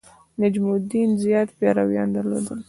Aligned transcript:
نجم 0.39 0.65
الدین 0.75 1.09
زیات 1.21 1.49
پیروان 1.59 2.07
درلودل. 2.15 2.59